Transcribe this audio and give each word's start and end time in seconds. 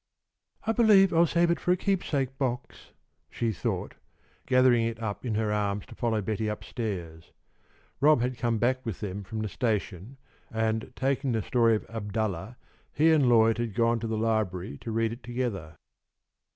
"I 0.63 0.71
believe 0.71 1.13
I'll 1.13 1.27
save 1.27 1.51
it 1.51 1.59
for 1.59 1.71
a 1.71 1.77
keepsake 1.77 2.35
box," 2.39 2.89
she 3.29 3.51
thought, 3.51 3.93
gathering 4.47 4.83
it 4.83 4.99
up 4.99 5.23
in 5.23 5.35
her 5.35 5.53
arms 5.53 5.85
to 5.85 5.93
follow 5.93 6.23
Betty 6.23 6.49
up 6.49 6.63
stairs. 6.63 7.31
Rob 7.99 8.19
had 8.19 8.35
come 8.39 8.57
back 8.57 8.83
with 8.83 8.99
them 8.99 9.23
from 9.23 9.41
the 9.43 9.47
station, 9.47 10.17
and, 10.49 10.91
taking 10.95 11.33
the 11.33 11.43
story 11.43 11.75
of 11.75 11.85
"Abdallah," 11.87 12.57
he 12.91 13.11
and 13.11 13.29
Lloyd 13.29 13.59
had 13.59 13.75
gone 13.75 13.99
to 13.99 14.07
the 14.07 14.17
library 14.17 14.79
to 14.79 14.91
read 14.91 15.13
it 15.13 15.21
together. 15.21 15.75